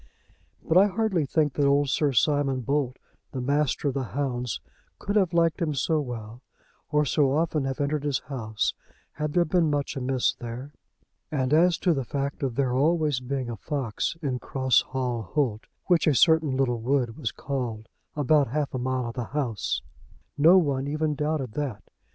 But 0.67 0.79
I 0.79 0.87
hardly 0.87 1.27
think 1.27 1.53
that 1.53 1.67
old 1.67 1.89
Sir 1.91 2.11
Simon 2.11 2.61
Bolt, 2.61 2.97
the 3.33 3.39
master 3.39 3.89
of 3.89 3.93
the 3.93 4.03
hounds, 4.17 4.59
could 4.97 5.15
have 5.15 5.31
liked 5.31 5.61
him 5.61 5.75
so 5.75 5.99
well, 6.01 6.41
or 6.89 7.05
so 7.05 7.33
often 7.37 7.65
have 7.65 7.79
entered 7.79 8.03
his 8.03 8.17
house, 8.17 8.73
had 9.11 9.33
there 9.33 9.45
been 9.45 9.69
much 9.69 9.95
amiss 9.95 10.33
there; 10.33 10.73
and 11.31 11.53
as 11.53 11.77
to 11.77 11.93
the 11.93 12.03
fact 12.03 12.41
of 12.41 12.55
there 12.55 12.73
always 12.73 13.19
being 13.19 13.47
a 13.47 13.57
fox 13.57 14.17
in 14.23 14.39
Cross 14.39 14.81
Hall 14.81 15.21
Holt, 15.21 15.67
which 15.85 16.07
a 16.07 16.15
certain 16.15 16.57
little 16.57 16.81
wood 16.81 17.15
was 17.15 17.31
called 17.31 17.87
about 18.15 18.47
half 18.47 18.73
a 18.73 18.79
mile 18.79 19.09
of 19.09 19.13
the 19.13 19.25
house, 19.25 19.83
no 20.35 20.57
one 20.57 20.87
even 20.87 21.13
doubted 21.13 21.51
that. 21.51 21.83